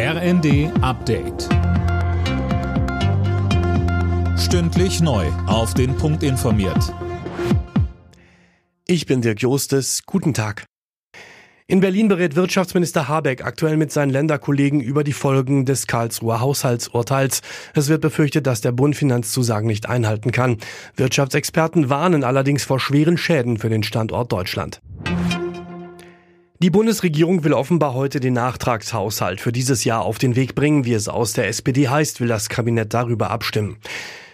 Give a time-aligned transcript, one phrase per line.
[0.00, 1.48] RND Update.
[4.38, 5.26] Stündlich neu.
[5.48, 6.94] Auf den Punkt informiert.
[8.86, 10.04] Ich bin Dirk Jostes.
[10.06, 10.66] Guten Tag.
[11.66, 17.42] In Berlin berät Wirtschaftsminister Habeck aktuell mit seinen Länderkollegen über die Folgen des Karlsruher Haushaltsurteils.
[17.74, 20.58] Es wird befürchtet, dass der Bund Finanzzusagen nicht einhalten kann.
[20.94, 24.80] Wirtschaftsexperten warnen allerdings vor schweren Schäden für den Standort Deutschland.
[26.60, 30.84] Die Bundesregierung will offenbar heute den Nachtragshaushalt für dieses Jahr auf den Weg bringen.
[30.84, 33.76] Wie es aus der SPD heißt, will das Kabinett darüber abstimmen.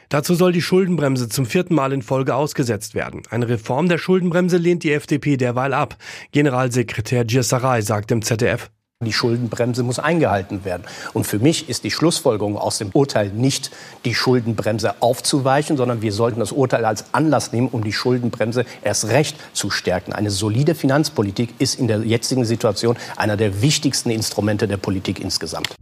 [0.08, 3.24] Dazu soll die Schuldenbremse zum vierten Mal in Folge ausgesetzt werden.
[3.28, 5.98] Eine Reform der Schuldenbremse lehnt die FDP derweil ab.
[6.32, 8.70] Generalsekretär Giersaray sagt im ZDF.
[9.02, 10.84] Die Schuldenbremse muss eingehalten werden.
[11.14, 13.72] Und für mich ist die Schlussfolgerung aus dem Urteil nicht,
[14.04, 19.08] die Schuldenbremse aufzuweichen, sondern wir sollten das Urteil als Anlass nehmen, um die Schuldenbremse erst
[19.08, 20.12] recht zu stärken.
[20.12, 25.74] Eine solide Finanzpolitik ist in der jetzigen Situation einer der wichtigsten Instrumente der Politik insgesamt.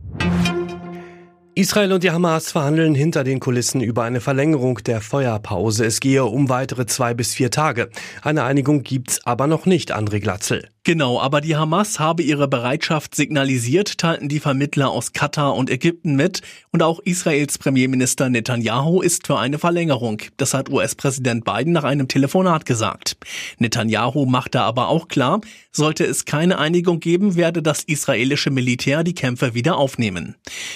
[1.55, 5.85] Israel und die Hamas verhandeln hinter den Kulissen über eine Verlängerung der Feuerpause.
[5.85, 7.91] Es gehe um weitere zwei bis vier Tage.
[8.23, 10.71] Eine Einigung gibt's aber noch nicht, André Glatzel.
[10.85, 16.17] Genau, aber die Hamas habe ihre Bereitschaft signalisiert, teilten die Vermittler aus Katar und Ägypten
[16.17, 16.43] mit.
[16.73, 20.23] Und auch Israels Premierminister Netanyahu ist für eine Verlängerung.
[20.39, 23.17] Das hat US-Präsident Biden nach einem Telefonat gesagt.
[23.59, 29.15] Netanyahu machte aber auch klar, sollte es keine Einigung geben, werde das israelische Militär die
[29.15, 30.35] Kämpfe wieder aufnehmen.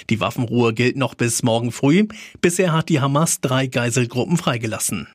[0.08, 2.06] Die Waffenruhe gilt noch bis morgen früh.
[2.40, 5.08] Bisher hat die Hamas drei Geiselgruppen freigelassen.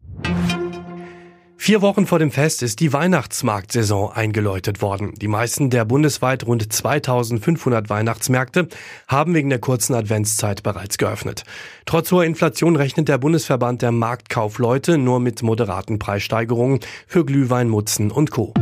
[1.64, 5.14] Vier Wochen vor dem Fest ist die Weihnachtsmarktsaison eingeläutet worden.
[5.22, 8.68] Die meisten der bundesweit rund 2500 Weihnachtsmärkte
[9.08, 11.44] haben wegen der kurzen Adventszeit bereits geöffnet.
[11.86, 18.10] Trotz hoher Inflation rechnet der Bundesverband der Marktkaufleute nur mit moderaten Preissteigerungen für Glühwein, Mutzen
[18.10, 18.56] und Co.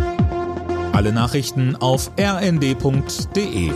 [0.92, 3.72] Alle Nachrichten auf rnd.de